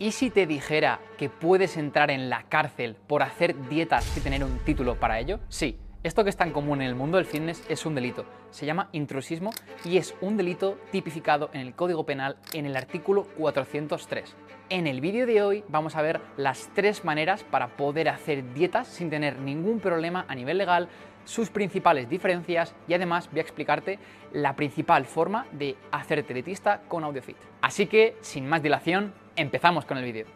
¿Y 0.00 0.12
si 0.12 0.30
te 0.30 0.46
dijera 0.46 1.00
que 1.16 1.28
puedes 1.28 1.76
entrar 1.76 2.12
en 2.12 2.30
la 2.30 2.44
cárcel 2.44 2.94
por 3.08 3.24
hacer 3.24 3.68
dietas 3.68 4.04
sin 4.04 4.22
tener 4.22 4.44
un 4.44 4.60
título 4.60 4.94
para 4.94 5.18
ello? 5.18 5.40
Sí, 5.48 5.76
esto 6.04 6.22
que 6.22 6.30
es 6.30 6.36
tan 6.36 6.52
común 6.52 6.80
en 6.80 6.86
el 6.86 6.94
mundo 6.94 7.16
del 7.16 7.26
fitness 7.26 7.64
es 7.68 7.84
un 7.84 7.96
delito. 7.96 8.24
Se 8.50 8.64
llama 8.64 8.90
intrusismo 8.92 9.50
y 9.84 9.96
es 9.96 10.14
un 10.20 10.36
delito 10.36 10.78
tipificado 10.92 11.50
en 11.52 11.62
el 11.62 11.74
Código 11.74 12.06
Penal 12.06 12.36
en 12.52 12.64
el 12.64 12.76
artículo 12.76 13.24
403. 13.38 14.36
En 14.70 14.86
el 14.86 15.00
vídeo 15.00 15.26
de 15.26 15.42
hoy 15.42 15.64
vamos 15.66 15.96
a 15.96 16.02
ver 16.02 16.20
las 16.36 16.70
tres 16.74 17.04
maneras 17.04 17.42
para 17.42 17.76
poder 17.76 18.08
hacer 18.08 18.54
dietas 18.54 18.86
sin 18.86 19.10
tener 19.10 19.40
ningún 19.40 19.80
problema 19.80 20.26
a 20.28 20.36
nivel 20.36 20.58
legal, 20.58 20.88
sus 21.24 21.50
principales 21.50 22.08
diferencias 22.08 22.72
y 22.86 22.94
además 22.94 23.28
voy 23.32 23.40
a 23.40 23.42
explicarte 23.42 23.98
la 24.32 24.54
principal 24.54 25.06
forma 25.06 25.46
de 25.50 25.76
hacerte 25.90 26.34
dietista 26.34 26.82
con 26.86 27.02
AudioFit. 27.02 27.36
Así 27.60 27.86
que, 27.86 28.16
sin 28.20 28.48
más 28.48 28.62
dilación, 28.62 29.12
empezamos 29.38 29.84
con 29.84 29.98
el 29.98 30.04
vídeo. 30.04 30.26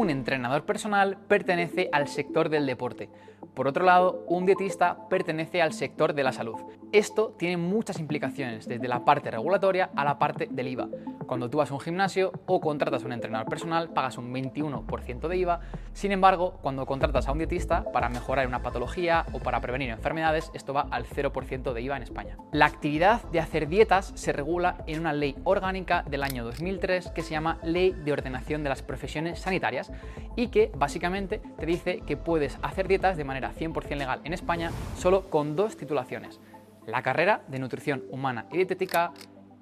Un 0.00 0.08
entrenador 0.08 0.64
personal 0.64 1.18
pertenece 1.28 1.90
al 1.92 2.08
sector 2.08 2.48
del 2.48 2.64
deporte. 2.64 3.10
Por 3.52 3.68
otro 3.68 3.84
lado, 3.84 4.24
un 4.28 4.46
dietista 4.46 4.96
pertenece 5.10 5.60
al 5.60 5.74
sector 5.74 6.14
de 6.14 6.24
la 6.24 6.32
salud. 6.32 6.56
Esto 6.92 7.34
tiene 7.38 7.58
muchas 7.58 8.00
implicaciones, 8.00 8.66
desde 8.66 8.88
la 8.88 9.04
parte 9.04 9.30
regulatoria 9.30 9.90
a 9.94 10.04
la 10.04 10.18
parte 10.18 10.48
del 10.50 10.68
IVA. 10.68 10.88
Cuando 11.26 11.48
tú 11.48 11.58
vas 11.58 11.70
a 11.70 11.74
un 11.74 11.80
gimnasio 11.80 12.32
o 12.46 12.60
contratas 12.60 13.02
a 13.02 13.06
un 13.06 13.12
entrenador 13.12 13.48
personal, 13.48 13.90
pagas 13.90 14.18
un 14.18 14.32
21% 14.34 15.28
de 15.28 15.36
IVA. 15.36 15.60
Sin 15.92 16.10
embargo, 16.10 16.58
cuando 16.62 16.86
contratas 16.86 17.28
a 17.28 17.32
un 17.32 17.38
dietista 17.38 17.84
para 17.92 18.08
mejorar 18.08 18.48
una 18.48 18.62
patología 18.62 19.26
o 19.32 19.38
para 19.38 19.60
prevenir 19.60 19.90
enfermedades, 19.90 20.50
esto 20.54 20.72
va 20.72 20.88
al 20.90 21.04
0% 21.04 21.72
de 21.72 21.82
IVA 21.82 21.96
en 21.96 22.02
España. 22.02 22.36
La 22.50 22.66
actividad 22.66 23.22
de 23.30 23.38
hacer 23.38 23.68
dietas 23.68 24.12
se 24.16 24.32
regula 24.32 24.78
en 24.86 25.00
una 25.00 25.12
ley 25.12 25.36
orgánica 25.44 26.02
del 26.08 26.24
año 26.24 26.44
2003 26.44 27.10
que 27.10 27.22
se 27.22 27.30
llama 27.30 27.58
Ley 27.62 27.92
de 27.92 28.12
Ordenación 28.12 28.64
de 28.64 28.70
las 28.70 28.82
Profesiones 28.82 29.38
Sanitarias 29.38 29.89
y 30.36 30.48
que 30.48 30.70
básicamente 30.76 31.40
te 31.58 31.66
dice 31.66 32.00
que 32.06 32.16
puedes 32.16 32.58
hacer 32.62 32.88
dietas 32.88 33.16
de 33.16 33.24
manera 33.24 33.52
100% 33.52 33.96
legal 33.96 34.20
en 34.24 34.32
España 34.32 34.70
solo 34.96 35.28
con 35.28 35.56
dos 35.56 35.76
titulaciones. 35.76 36.40
La 36.86 37.02
carrera 37.02 37.42
de 37.48 37.58
nutrición 37.58 38.04
humana 38.10 38.46
y 38.50 38.56
dietética 38.56 39.12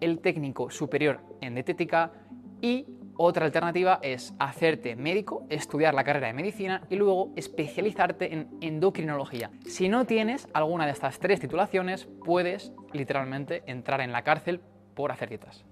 el 0.00 0.20
técnico 0.20 0.70
superior 0.70 1.20
en 1.40 1.54
dietética 1.54 2.12
y 2.60 2.86
otra 3.20 3.46
alternativa 3.46 3.98
es 4.00 4.32
hacerte 4.38 4.94
médico, 4.94 5.44
estudiar 5.48 5.92
la 5.92 6.04
carrera 6.04 6.28
de 6.28 6.34
medicina 6.34 6.82
y 6.88 6.94
luego 6.94 7.32
especializarte 7.34 8.32
en 8.32 8.48
endocrinología. 8.60 9.50
Si 9.66 9.88
no 9.88 10.04
tienes 10.04 10.46
alguna 10.54 10.86
de 10.86 10.92
estas 10.92 11.18
tres 11.18 11.40
titulaciones, 11.40 12.08
puedes 12.24 12.72
literalmente 12.92 13.64
entrar 13.66 14.00
en 14.02 14.12
la 14.12 14.22
cárcel 14.22 14.60
por 14.94 15.10
hacer 15.10 15.30
dietas. 15.30 15.64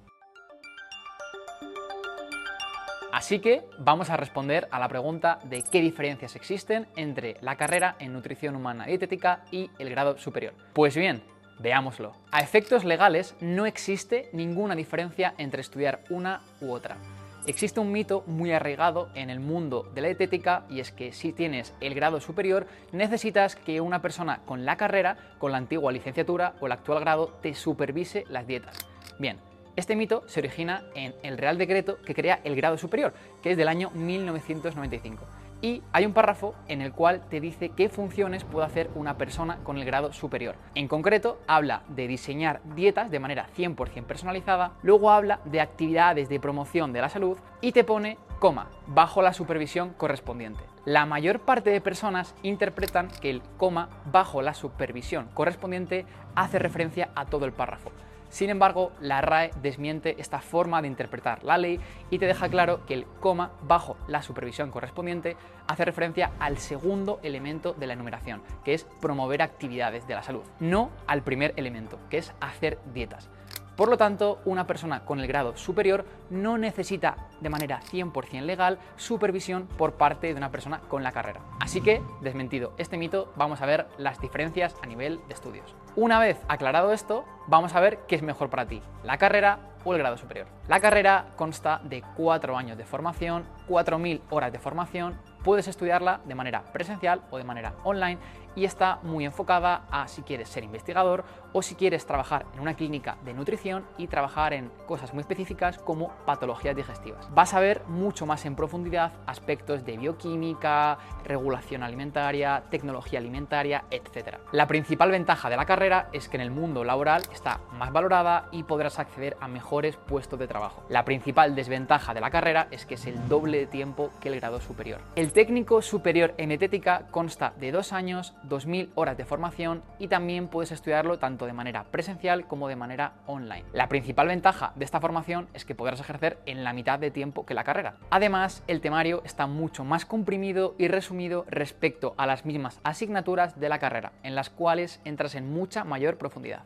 Así 3.17 3.39
que 3.39 3.65
vamos 3.79 4.11
a 4.11 4.19
responder 4.19 4.69
a 4.71 4.79
la 4.79 4.89
pregunta 4.89 5.39
de 5.45 5.63
qué 5.63 5.81
diferencias 5.81 6.37
existen 6.37 6.87
entre 6.97 7.39
la 7.41 7.57
carrera 7.57 7.97
en 7.99 8.13
nutrición 8.13 8.55
humana 8.55 8.85
dietética 8.85 9.41
y 9.51 9.71
el 9.79 9.89
grado 9.89 10.19
superior. 10.19 10.53
Pues 10.75 10.95
bien, 10.95 11.23
Veámoslo. 11.59 12.13
A 12.31 12.41
efectos 12.41 12.85
legales 12.85 13.35
no 13.41 13.65
existe 13.65 14.29
ninguna 14.35 14.77
diferencia 14.77 15.33
entre 15.39 15.63
estudiar 15.63 16.05
una 16.11 16.43
u 16.61 16.73
otra. 16.73 16.99
Existe 17.47 17.81
un 17.81 17.91
mito 17.91 18.23
muy 18.27 18.53
arraigado 18.53 19.09
en 19.15 19.31
el 19.31 19.41
mundo 19.41 19.91
de 19.95 20.03
la 20.03 20.09
dietética 20.09 20.67
y 20.69 20.81
es 20.81 20.93
que 20.93 21.13
si 21.13 21.33
tienes 21.33 21.73
el 21.81 21.95
grado 21.95 22.21
superior 22.21 22.67
necesitas 22.93 23.57
que 23.57 23.81
una 23.81 24.03
persona 24.03 24.43
con 24.45 24.67
la 24.67 24.77
carrera, 24.77 25.17
con 25.39 25.53
la 25.53 25.57
antigua 25.57 25.91
licenciatura 25.91 26.53
o 26.61 26.67
el 26.67 26.73
actual 26.73 27.01
grado 27.01 27.29
te 27.41 27.55
supervise 27.55 28.25
las 28.29 28.47
dietas. 28.47 28.77
Bien, 29.19 29.39
este 29.77 29.97
mito 29.97 30.25
se 30.27 30.41
origina 30.41 30.85
en 30.95 31.15
el 31.23 31.39
Real 31.39 31.59
Decreto 31.59 31.99
que 32.03 32.15
crea 32.15 32.41
el 32.45 32.57
grado 32.57 32.79
superior, 32.79 33.15
que 33.43 33.53
es 33.53 33.57
del 33.57 33.69
año 33.69 33.91
1995 33.91 35.25
y 35.63 35.83
hay 35.93 36.07
un 36.07 36.13
párrafo 36.13 36.55
en 36.69 36.81
el 36.81 36.93
cual 36.93 37.23
te 37.29 37.41
dice 37.41 37.71
qué 37.71 37.89
funciones 37.89 38.45
puede 38.45 38.67
hacer 38.67 38.91
una 38.95 39.17
persona 39.17 39.59
con 39.63 39.79
el 39.79 39.85
grado 39.85 40.13
superior. 40.13 40.57
En 40.75 40.89
concreto, 40.89 41.41
habla 41.47 41.83
de 41.89 42.07
diseñar 42.07 42.61
dietas 42.75 43.11
de 43.11 43.21
manera 43.21 43.49
100% 43.57 44.05
personalizada, 44.05 44.73
luego 44.83 45.11
habla 45.11 45.41
de 45.45 45.61
actividades 45.61 46.29
de 46.29 46.41
promoción 46.41 46.93
de 46.93 47.01
la 47.01 47.09
salud 47.09 47.39
y 47.61 47.73
te 47.73 47.85
pone 47.85 48.19
coma, 48.39 48.69
bajo 48.87 49.23
la 49.23 49.33
supervisión 49.33 49.95
correspondiente. 49.95 50.63
La 50.85 51.07
mayor 51.07 51.41
parte 51.41 51.71
de 51.71 51.81
personas 51.81 52.35
interpretan 52.43 53.09
que 53.21 53.31
el 53.31 53.43
coma 53.57 53.89
bajo 54.13 54.43
la 54.43 54.55
supervisión 54.55 55.29
correspondiente 55.33 56.05
hace 56.35 56.59
referencia 56.59 57.09
a 57.15 57.25
todo 57.25 57.47
el 57.47 57.53
párrafo. 57.53 57.91
Sin 58.29 58.51
embargo, 58.51 58.93
la 59.01 59.21
RAE 59.21 59.51
desmiente 59.63 60.17
esta 60.19 60.41
forma 60.41 60.83
de 60.83 60.89
interpretar 60.89 61.45
la 61.45 61.59
ley 61.59 61.81
y 62.11 62.19
te 62.19 62.27
deja 62.27 62.49
claro 62.49 62.85
que 62.87 62.95
el 62.95 63.07
coma 63.21 63.53
bajo 63.63 63.97
la 64.09 64.23
supervisión 64.23 64.71
correspondiente 64.71 65.37
hace 65.67 65.85
referencia 65.85 66.33
al 66.39 66.59
segundo 66.59 67.21
elemento 67.23 67.75
de 67.75 67.87
la 67.87 67.95
enumeración, 67.95 68.43
que 68.65 68.75
es 68.75 68.85
promover 69.01 69.43
actividades 69.43 70.07
de 70.07 70.15
la 70.15 70.23
salud, 70.23 70.43
no 70.61 70.91
al 71.07 71.23
primer 71.23 71.55
elemento, 71.57 71.99
que 72.11 72.19
es 72.19 72.33
hacer 72.41 72.79
dietas. 72.93 73.29
Por 73.77 73.91
lo 73.91 73.99
tanto, 73.99 74.41
una 74.47 74.67
persona 74.67 75.05
con 75.05 75.21
el 75.21 75.27
grado 75.27 75.55
superior 75.57 76.07
no 76.31 76.57
necesita 76.57 77.29
de 77.43 77.51
manera 77.51 77.81
100% 77.83 78.41
legal 78.43 78.79
supervisión 78.97 79.67
por 79.67 79.95
parte 79.95 80.29
de 80.29 80.35
una 80.35 80.51
persona 80.51 80.81
con 80.89 81.03
la 81.03 81.13
carrera. 81.13 81.43
Así 81.61 81.83
que, 81.83 82.01
desmentido 82.23 82.73
este 82.79 82.97
mito, 82.97 83.33
vamos 83.37 83.61
a 83.61 83.67
ver 83.67 83.87
las 83.99 84.19
diferencias 84.19 84.75
a 84.83 84.87
nivel 84.87 85.21
de 85.29 85.35
estudios. 85.35 85.75
Una 85.97 86.19
vez 86.19 86.39
aclarado 86.47 86.93
esto, 86.93 87.25
vamos 87.47 87.75
a 87.75 87.81
ver 87.81 88.01
qué 88.07 88.17
es 88.17 88.23
mejor 88.23 88.51
para 88.51 88.67
ti, 88.67 88.83
la 89.03 89.17
carrera 89.17 89.61
o 89.83 89.95
el 89.95 89.99
grado 89.99 90.19
superior. 90.19 90.47
La 90.69 90.79
carrera 90.79 91.29
consta 91.37 91.81
de 91.85 92.03
4 92.19 92.55
años 92.55 92.77
de 92.77 92.85
formación, 92.85 93.47
4.000 93.67 94.21
horas 94.29 94.53
de 94.53 94.59
formación, 94.59 95.19
puedes 95.43 95.69
estudiarla 95.69 96.21
de 96.27 96.35
manera 96.35 96.65
presencial 96.73 97.23
o 97.31 97.39
de 97.39 97.45
manera 97.45 97.77
online 97.85 98.19
y 98.57 98.65
está 98.65 98.99
muy 99.05 99.25
enfocada 99.25 99.85
a 99.91 100.09
si 100.09 100.23
quieres 100.23 100.49
ser 100.49 100.65
investigador 100.65 101.25
o 101.53 101.63
si 101.63 101.77
quieres 101.77 102.05
trabajar 102.05 102.47
en 102.55 102.61
una 102.61 102.75
clínica 102.75 103.17
de 103.25 103.33
nutrición 103.33 103.87
y 103.97 104.09
trabajar 104.09 104.55
en 104.55 104.73
cosas 104.87 105.15
muy 105.15 105.21
específicas 105.21 105.79
como 105.79 106.09
patologías 106.25 106.75
digestivas. 106.75 107.33
Vas 107.33 107.55
a 107.55 107.61
ver 107.61 107.83
mucho 107.87 108.27
más 108.27 108.45
en 108.45 108.57
profundidad 108.57 109.13
aspectos 109.27 109.85
de 109.85 109.99
bioquímica, 109.99 110.99
regulación 111.23 111.85
alimentaria, 111.85 112.65
tecnología 112.69 113.21
alimentaria, 113.21 113.85
etc. 113.91 114.39
La 114.51 114.67
principal 114.67 115.13
ventaja 115.13 115.49
de 115.49 115.57
la 115.57 115.65
carrera 115.65 115.86
es 116.13 116.29
que 116.29 116.37
en 116.37 116.41
el 116.41 116.51
mundo 116.51 116.83
laboral 116.83 117.23
está 117.33 117.61
más 117.79 117.93
valorada 117.93 118.49
y 118.51 118.65
podrás 118.65 118.99
acceder 118.99 119.37
a 119.41 119.47
mejores 119.47 119.97
puestos 119.97 120.37
de 120.37 120.49
trabajo. 120.49 120.85
La 120.89 121.05
principal 121.05 121.55
desventaja 121.55 122.13
de 122.13 122.21
la 122.21 122.31
carrera 122.31 122.67
es 122.73 122.87
que 122.87 122.95
es 122.95 123.07
el 123.07 123.29
doble 123.29 123.59
de 123.59 123.67
tiempo 123.67 124.11
que 124.21 124.29
el 124.29 124.41
grado 124.41 124.61
superior. 124.61 125.01
El 125.15 125.31
técnico 125.31 125.83
superior 125.83 126.35
en 126.39 126.49
dietética 126.49 127.07
consta 127.13 127.53
de 127.61 127.71
dos 127.71 127.93
años 127.93 128.35
2.000 128.49 128.89
horas 128.97 129.17
de 129.17 129.25
formación 129.25 129.83
y 130.01 130.09
también 130.09 130.49
puedes 130.49 130.73
estudiarlo 130.73 131.21
tanto 131.21 131.47
de 131.47 131.53
manera 131.53 131.85
presencial 131.85 132.47
como 132.49 132.67
de 132.67 132.75
manera 132.75 133.13
online. 133.27 133.65
La 133.73 133.89
principal 133.89 134.27
ventaja 134.27 134.73
de 134.75 134.85
esta 134.85 135.01
formación 135.01 135.47
es 135.55 135.65
que 135.65 135.77
podrás 135.77 136.01
ejercer 136.01 136.39
en 136.47 136.65
la 136.65 136.73
mitad 136.73 136.99
de 136.99 137.13
tiempo 137.13 137.47
que 137.47 137.55
la 137.55 137.63
carrera. 137.63 137.95
Además, 138.11 138.65
el 138.67 138.81
temario 138.81 139.23
está 139.25 139.47
mucho 139.47 139.85
más 139.85 140.05
comprimido 140.05 140.75
y 140.79 140.89
resumido 140.89 141.45
respecto 141.49 142.15
a 142.17 142.27
las 142.27 142.45
mismas 142.45 142.81
asignaturas 142.83 143.61
de 143.61 143.69
la 143.69 143.79
carrera, 143.79 144.13
en 144.25 144.35
las 144.35 144.51
cuales 144.51 145.01
entras 145.05 145.35
en 145.35 145.53
mucha 145.53 145.76
mayor 145.85 146.19
profundidad. 146.19 146.65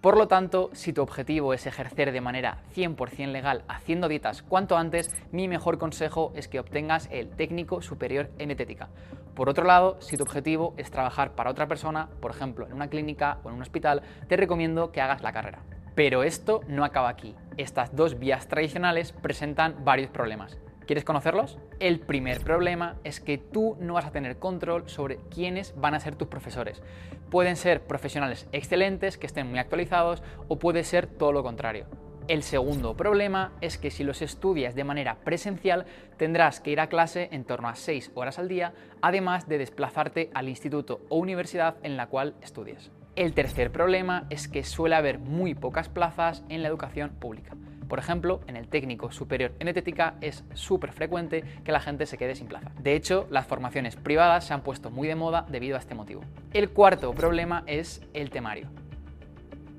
Por 0.00 0.16
lo 0.16 0.28
tanto, 0.28 0.70
si 0.72 0.94
tu 0.94 1.02
objetivo 1.02 1.52
es 1.52 1.66
ejercer 1.66 2.10
de 2.10 2.22
manera 2.22 2.62
100% 2.74 3.32
legal 3.32 3.64
haciendo 3.68 4.08
dietas 4.08 4.42
cuanto 4.42 4.78
antes, 4.78 5.14
mi 5.30 5.46
mejor 5.46 5.76
consejo 5.76 6.32
es 6.34 6.48
que 6.48 6.58
obtengas 6.58 7.06
el 7.12 7.28
técnico 7.28 7.82
superior 7.82 8.30
en 8.38 8.48
dietética. 8.48 8.88
Por 9.34 9.50
otro 9.50 9.64
lado, 9.64 10.00
si 10.00 10.16
tu 10.16 10.22
objetivo 10.22 10.72
es 10.78 10.90
trabajar 10.90 11.32
para 11.32 11.50
otra 11.50 11.68
persona, 11.68 12.08
por 12.20 12.30
ejemplo 12.30 12.66
en 12.66 12.72
una 12.72 12.88
clínica 12.88 13.38
o 13.44 13.50
en 13.50 13.56
un 13.56 13.62
hospital, 13.62 14.02
te 14.26 14.38
recomiendo 14.38 14.90
que 14.90 15.02
hagas 15.02 15.22
la 15.22 15.32
carrera. 15.32 15.60
Pero 15.94 16.22
esto 16.22 16.62
no 16.66 16.84
acaba 16.84 17.10
aquí. 17.10 17.36
Estas 17.58 17.94
dos 17.94 18.18
vías 18.18 18.48
tradicionales 18.48 19.12
presentan 19.12 19.84
varios 19.84 20.10
problemas. 20.10 20.56
¿Quieres 20.90 21.04
conocerlos? 21.04 21.56
El 21.78 22.00
primer 22.00 22.40
problema 22.40 22.96
es 23.04 23.20
que 23.20 23.38
tú 23.38 23.76
no 23.78 23.94
vas 23.94 24.06
a 24.06 24.10
tener 24.10 24.40
control 24.40 24.88
sobre 24.88 25.18
quiénes 25.32 25.72
van 25.76 25.94
a 25.94 26.00
ser 26.00 26.16
tus 26.16 26.26
profesores. 26.26 26.82
Pueden 27.30 27.54
ser 27.54 27.82
profesionales 27.82 28.48
excelentes, 28.50 29.16
que 29.16 29.28
estén 29.28 29.48
muy 29.48 29.60
actualizados, 29.60 30.20
o 30.48 30.58
puede 30.58 30.82
ser 30.82 31.06
todo 31.06 31.30
lo 31.30 31.44
contrario. 31.44 31.86
El 32.26 32.42
segundo 32.42 32.96
problema 32.96 33.52
es 33.60 33.78
que 33.78 33.92
si 33.92 34.02
los 34.02 34.20
estudias 34.20 34.74
de 34.74 34.82
manera 34.82 35.20
presencial 35.20 35.86
tendrás 36.16 36.58
que 36.58 36.72
ir 36.72 36.80
a 36.80 36.88
clase 36.88 37.28
en 37.30 37.44
torno 37.44 37.68
a 37.68 37.76
6 37.76 38.10
horas 38.16 38.40
al 38.40 38.48
día, 38.48 38.72
además 39.00 39.46
de 39.46 39.58
desplazarte 39.58 40.28
al 40.34 40.48
instituto 40.48 41.02
o 41.08 41.18
universidad 41.18 41.76
en 41.84 41.96
la 41.96 42.08
cual 42.08 42.34
estudias. 42.42 42.90
El 43.14 43.32
tercer 43.32 43.70
problema 43.70 44.26
es 44.28 44.48
que 44.48 44.64
suele 44.64 44.96
haber 44.96 45.20
muy 45.20 45.54
pocas 45.54 45.88
plazas 45.88 46.42
en 46.48 46.62
la 46.62 46.68
educación 46.68 47.10
pública. 47.10 47.54
Por 47.90 47.98
ejemplo, 47.98 48.40
en 48.46 48.56
el 48.56 48.68
técnico 48.68 49.10
superior 49.10 49.52
en 49.58 49.66
dietética 49.66 50.14
es 50.20 50.44
súper 50.54 50.92
frecuente 50.92 51.42
que 51.64 51.72
la 51.72 51.80
gente 51.80 52.06
se 52.06 52.16
quede 52.16 52.36
sin 52.36 52.46
plaza. 52.46 52.70
De 52.78 52.94
hecho, 52.94 53.26
las 53.30 53.48
formaciones 53.48 53.96
privadas 53.96 54.44
se 54.44 54.54
han 54.54 54.62
puesto 54.62 54.92
muy 54.92 55.08
de 55.08 55.16
moda 55.16 55.44
debido 55.50 55.74
a 55.74 55.80
este 55.80 55.96
motivo. 55.96 56.22
El 56.52 56.70
cuarto 56.70 57.12
problema 57.12 57.64
es 57.66 58.00
el 58.14 58.30
temario. 58.30 58.68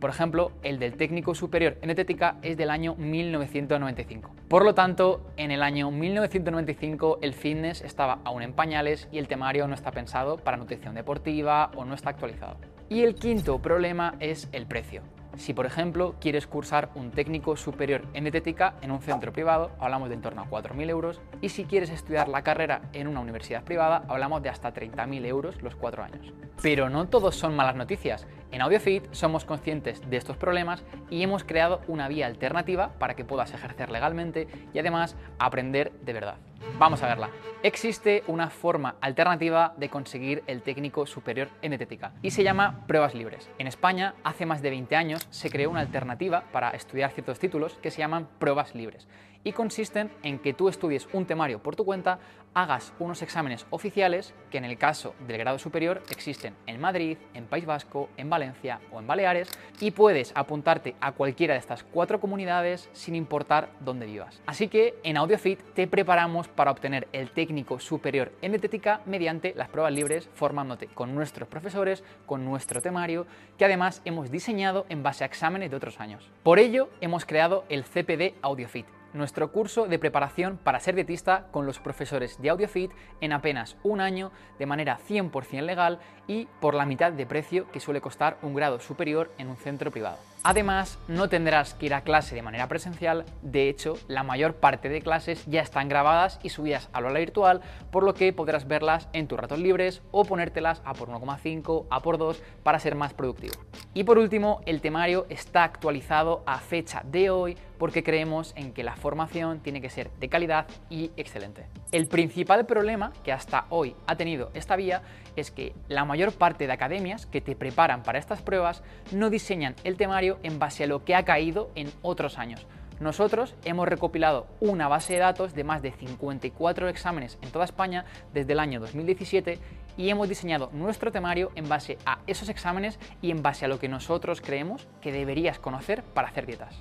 Por 0.01 0.09
ejemplo, 0.09 0.51
el 0.61 0.77
del 0.77 0.97
técnico 0.97 1.33
superior 1.33 1.77
en 1.81 1.87
dietética 1.87 2.35
es 2.41 2.57
del 2.57 2.69
año 2.69 2.95
1995. 2.95 4.35
Por 4.49 4.65
lo 4.65 4.75
tanto, 4.75 5.31
en 5.37 5.51
el 5.51 5.63
año 5.63 5.89
1995 5.89 7.19
el 7.21 7.33
fitness 7.33 7.81
estaba 7.81 8.19
aún 8.25 8.41
en 8.41 8.51
pañales 8.51 9.07
y 9.13 9.19
el 9.19 9.29
temario 9.29 9.69
no 9.69 9.73
está 9.73 9.91
pensado 9.91 10.35
para 10.35 10.57
nutrición 10.57 10.95
deportiva 10.95 11.71
o 11.77 11.85
no 11.85 11.93
está 11.93 12.09
actualizado. 12.09 12.57
Y 12.89 13.03
el 13.03 13.15
quinto 13.15 13.61
problema 13.61 14.15
es 14.19 14.49
el 14.51 14.65
precio. 14.65 15.01
Si, 15.37 15.53
por 15.53 15.65
ejemplo, 15.65 16.15
quieres 16.19 16.45
cursar 16.45 16.89
un 16.95 17.11
técnico 17.11 17.55
superior 17.55 18.03
en 18.13 18.25
dietética 18.25 18.75
en 18.81 18.91
un 18.91 19.01
centro 19.01 19.31
privado, 19.31 19.71
hablamos 19.79 20.09
de 20.09 20.15
en 20.15 20.21
torno 20.21 20.41
a 20.41 20.49
4.000 20.49 20.89
euros, 20.89 21.21
y 21.41 21.49
si 21.49 21.65
quieres 21.65 21.89
estudiar 21.89 22.27
la 22.27 22.43
carrera 22.43 22.81
en 22.93 23.07
una 23.07 23.21
universidad 23.21 23.63
privada, 23.63 24.03
hablamos 24.07 24.43
de 24.43 24.49
hasta 24.49 24.73
30.000 24.73 25.25
euros 25.25 25.61
los 25.61 25.75
cuatro 25.75 26.03
años. 26.03 26.33
Pero 26.61 26.89
no 26.89 27.07
todos 27.07 27.35
son 27.35 27.55
malas 27.55 27.75
noticias. 27.75 28.27
En 28.51 28.61
AudioFit 28.61 29.05
somos 29.13 29.45
conscientes 29.45 30.01
de 30.09 30.17
estos 30.17 30.35
problemas 30.35 30.83
y 31.09 31.23
hemos 31.23 31.45
creado 31.45 31.79
una 31.87 32.09
vía 32.09 32.25
alternativa 32.25 32.89
para 32.99 33.15
que 33.15 33.23
puedas 33.23 33.53
ejercer 33.53 33.89
legalmente 33.89 34.49
y 34.73 34.79
además 34.79 35.15
aprender 35.39 35.93
de 36.01 36.11
verdad. 36.11 36.35
Vamos 36.77 37.01
a 37.01 37.07
verla. 37.07 37.29
Existe 37.63 38.23
una 38.27 38.49
forma 38.49 38.95
alternativa 38.99 39.73
de 39.77 39.89
conseguir 39.89 40.43
el 40.47 40.63
técnico 40.63 41.05
superior 41.05 41.47
en 41.61 41.71
dietética 41.71 42.11
y 42.21 42.31
se 42.31 42.43
llama 42.43 42.85
pruebas 42.87 43.15
libres. 43.15 43.49
En 43.57 43.67
España, 43.67 44.15
hace 44.25 44.45
más 44.45 44.61
de 44.61 44.69
20 44.69 44.97
años, 44.97 45.27
se 45.29 45.49
creó 45.49 45.69
una 45.69 45.79
alternativa 45.79 46.43
para 46.51 46.71
estudiar 46.71 47.11
ciertos 47.11 47.39
títulos 47.39 47.75
que 47.81 47.89
se 47.89 47.99
llaman 47.99 48.27
pruebas 48.37 48.75
libres 48.75 49.07
y 49.43 49.53
consisten 49.53 50.11
en 50.23 50.39
que 50.39 50.53
tú 50.53 50.69
estudies 50.69 51.07
un 51.13 51.25
temario 51.25 51.59
por 51.59 51.75
tu 51.75 51.85
cuenta, 51.85 52.19
hagas 52.53 52.93
unos 52.99 53.21
exámenes 53.21 53.65
oficiales 53.69 54.33
que 54.49 54.57
en 54.57 54.65
el 54.65 54.77
caso 54.77 55.15
del 55.25 55.37
grado 55.37 55.57
superior 55.57 56.03
existen 56.09 56.53
en 56.67 56.81
Madrid, 56.81 57.17
en 57.33 57.45
País 57.45 57.65
Vasco, 57.65 58.09
en 58.17 58.29
Valencia 58.29 58.81
o 58.91 58.99
en 58.99 59.07
Baleares 59.07 59.49
y 59.79 59.91
puedes 59.91 60.33
apuntarte 60.35 60.95
a 60.99 61.13
cualquiera 61.13 61.53
de 61.53 61.59
estas 61.59 61.83
cuatro 61.83 62.19
comunidades 62.19 62.89
sin 62.91 63.15
importar 63.15 63.69
dónde 63.79 64.05
vivas. 64.05 64.41
Así 64.45 64.67
que 64.67 64.95
en 65.03 65.17
AudioFit 65.17 65.61
te 65.73 65.87
preparamos 65.87 66.47
para 66.49 66.71
obtener 66.71 67.07
el 67.13 67.31
técnico 67.31 67.79
superior 67.79 68.33
en 68.41 68.51
dietética 68.51 69.01
mediante 69.05 69.53
las 69.55 69.69
pruebas 69.69 69.93
libres 69.93 70.29
formándote 70.33 70.87
con 70.87 71.15
nuestros 71.15 71.47
profesores, 71.47 72.03
con 72.25 72.43
nuestro 72.43 72.81
temario 72.81 73.25
que 73.57 73.65
además 73.65 74.01
hemos 74.03 74.29
diseñado 74.29 74.85
en 74.89 75.03
base 75.03 75.23
a 75.23 75.27
exámenes 75.27 75.71
de 75.71 75.77
otros 75.77 75.99
años. 75.99 76.29
Por 76.43 76.59
ello 76.59 76.89
hemos 76.99 77.25
creado 77.25 77.63
el 77.69 77.83
CPD 77.83 78.35
AudioFit 78.41 78.85
nuestro 79.13 79.51
curso 79.51 79.87
de 79.87 79.99
preparación 79.99 80.57
para 80.57 80.79
ser 80.79 80.95
dietista 80.95 81.47
con 81.51 81.65
los 81.65 81.79
profesores 81.79 82.41
de 82.41 82.49
AudioFit 82.49 82.91
en 83.21 83.33
apenas 83.33 83.77
un 83.83 84.01
año 84.01 84.31
de 84.59 84.65
manera 84.65 84.99
100% 85.07 85.61
legal 85.61 85.99
y 86.27 86.47
por 86.59 86.73
la 86.73 86.85
mitad 86.85 87.11
de 87.11 87.25
precio 87.25 87.69
que 87.71 87.79
suele 87.79 88.01
costar 88.01 88.37
un 88.41 88.53
grado 88.53 88.79
superior 88.79 89.31
en 89.37 89.49
un 89.49 89.57
centro 89.57 89.91
privado. 89.91 90.17
Además, 90.43 90.97
no 91.07 91.29
tendrás 91.29 91.75
que 91.75 91.85
ir 91.85 91.93
a 91.93 92.01
clase 92.01 92.33
de 92.33 92.41
manera 92.41 92.67
presencial, 92.67 93.25
de 93.43 93.69
hecho, 93.69 93.97
la 94.07 94.23
mayor 94.23 94.55
parte 94.55 94.89
de 94.89 95.01
clases 95.01 95.45
ya 95.45 95.61
están 95.61 95.87
grabadas 95.87 96.39
y 96.41 96.49
subidas 96.49 96.89
a 96.93 97.01
la 97.01 97.11
virtual, 97.11 97.61
por 97.91 98.03
lo 98.03 98.15
que 98.15 98.33
podrás 98.33 98.67
verlas 98.67 99.07
en 99.13 99.27
tus 99.27 99.39
ratos 99.39 99.59
libres 99.59 100.01
o 100.09 100.25
ponértelas 100.25 100.81
a 100.83 100.93
por 100.93 101.09
1,5, 101.09 101.85
a 101.91 101.99
por 101.99 102.17
2 102.17 102.41
para 102.63 102.79
ser 102.79 102.95
más 102.95 103.13
productivo. 103.13 103.53
Y 103.93 104.03
por 104.03 104.17
último, 104.17 104.61
el 104.65 104.81
temario 104.81 105.27
está 105.29 105.63
actualizado 105.63 106.41
a 106.47 106.57
fecha 106.57 107.03
de 107.05 107.29
hoy 107.29 107.57
porque 107.81 108.03
creemos 108.03 108.53
en 108.55 108.73
que 108.73 108.83
la 108.83 108.95
formación 108.95 109.59
tiene 109.59 109.81
que 109.81 109.89
ser 109.89 110.11
de 110.19 110.29
calidad 110.29 110.67
y 110.91 111.09
excelente. 111.17 111.65
El 111.91 112.05
principal 112.05 112.67
problema 112.67 113.11
que 113.23 113.31
hasta 113.31 113.65
hoy 113.71 113.95
ha 114.05 114.15
tenido 114.17 114.51
esta 114.53 114.75
vía 114.75 115.01
es 115.35 115.49
que 115.49 115.73
la 115.87 116.05
mayor 116.05 116.31
parte 116.31 116.67
de 116.67 116.73
academias 116.73 117.25
que 117.25 117.41
te 117.41 117.55
preparan 117.55 118.03
para 118.03 118.19
estas 118.19 118.43
pruebas 118.43 118.83
no 119.11 119.31
diseñan 119.31 119.73
el 119.83 119.97
temario 119.97 120.37
en 120.43 120.59
base 120.59 120.83
a 120.83 120.87
lo 120.87 121.03
que 121.03 121.15
ha 121.15 121.25
caído 121.25 121.71
en 121.73 121.91
otros 122.03 122.37
años. 122.37 122.67
Nosotros 122.99 123.55
hemos 123.65 123.87
recopilado 123.87 124.45
una 124.59 124.87
base 124.87 125.13
de 125.13 125.19
datos 125.19 125.55
de 125.55 125.63
más 125.63 125.81
de 125.81 125.91
54 125.91 126.87
exámenes 126.87 127.39
en 127.41 127.49
toda 127.49 127.65
España 127.65 128.05
desde 128.31 128.53
el 128.53 128.59
año 128.59 128.79
2017 128.79 129.57
y 129.97 130.09
hemos 130.09 130.29
diseñado 130.29 130.69
nuestro 130.71 131.11
temario 131.11 131.51
en 131.55 131.67
base 131.67 131.97
a 132.05 132.19
esos 132.27 132.47
exámenes 132.47 132.99
y 133.23 133.31
en 133.31 133.41
base 133.41 133.65
a 133.65 133.67
lo 133.67 133.79
que 133.79 133.89
nosotros 133.89 134.39
creemos 134.39 134.87
que 135.01 135.11
deberías 135.11 135.57
conocer 135.57 136.03
para 136.03 136.27
hacer 136.27 136.45
dietas. 136.45 136.79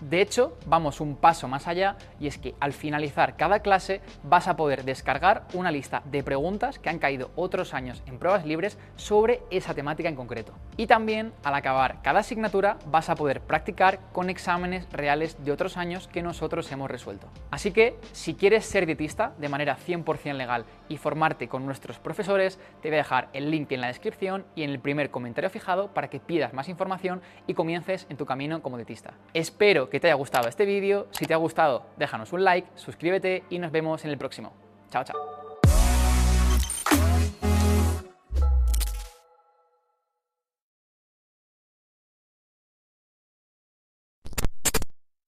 De 0.00 0.22
hecho, 0.22 0.56
vamos 0.66 1.00
un 1.00 1.14
paso 1.14 1.46
más 1.46 1.68
allá 1.68 1.96
y 2.18 2.26
es 2.26 2.38
que 2.38 2.54
al 2.58 2.72
finalizar 2.72 3.36
cada 3.36 3.60
clase 3.60 4.00
vas 4.22 4.48
a 4.48 4.56
poder 4.56 4.84
descargar 4.84 5.46
una 5.52 5.70
lista 5.70 6.02
de 6.06 6.22
preguntas 6.22 6.78
que 6.78 6.88
han 6.88 6.98
caído 6.98 7.30
otros 7.36 7.74
años 7.74 8.02
en 8.06 8.18
pruebas 8.18 8.46
libres 8.46 8.78
sobre 8.96 9.42
esa 9.50 9.74
temática 9.74 10.08
en 10.08 10.16
concreto. 10.16 10.54
Y 10.78 10.86
también 10.86 11.34
al 11.44 11.54
acabar 11.54 12.00
cada 12.02 12.20
asignatura 12.20 12.78
vas 12.86 13.10
a 13.10 13.14
poder 13.14 13.42
practicar 13.42 14.00
con 14.12 14.30
exámenes 14.30 14.90
reales 14.90 15.36
de 15.44 15.52
otros 15.52 15.76
años 15.76 16.08
que 16.08 16.22
nosotros 16.22 16.72
hemos 16.72 16.90
resuelto. 16.90 17.28
Así 17.50 17.70
que 17.70 17.98
si 18.12 18.34
quieres 18.34 18.64
ser 18.64 18.86
dietista 18.86 19.34
de 19.38 19.50
manera 19.50 19.76
100% 19.76 20.34
legal 20.34 20.64
y 20.88 20.96
formarte 20.96 21.48
con 21.48 21.66
nuestros 21.66 21.98
profesores, 21.98 22.58
te 22.80 22.88
voy 22.88 22.94
a 22.94 23.02
dejar 23.02 23.28
el 23.34 23.50
link 23.50 23.70
en 23.72 23.82
la 23.82 23.88
descripción 23.88 24.46
y 24.54 24.62
en 24.62 24.70
el 24.70 24.80
primer 24.80 25.10
comentario 25.10 25.50
fijado 25.50 25.88
para 25.88 26.08
que 26.08 26.20
pidas 26.20 26.54
más 26.54 26.70
información 26.70 27.20
y 27.46 27.52
comiences 27.52 28.06
en 28.08 28.16
tu 28.16 28.24
camino 28.24 28.62
como 28.62 28.78
dietista. 28.78 29.12
Espero 29.34 29.89
que 29.90 30.00
te 30.00 30.06
haya 30.06 30.14
gustado 30.14 30.48
este 30.48 30.64
vídeo. 30.64 31.08
Si 31.10 31.26
te 31.26 31.34
ha 31.34 31.38
gustado, 31.38 31.86
déjanos 31.96 32.32
un 32.32 32.44
like, 32.44 32.68
suscríbete 32.76 33.44
y 33.50 33.58
nos 33.58 33.72
vemos 33.72 34.04
en 34.04 34.10
el 34.10 34.18
próximo. 34.18 34.52
Chao, 34.90 35.04
chao. 35.04 35.29